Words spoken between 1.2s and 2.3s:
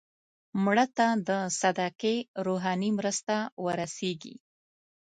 د صدقې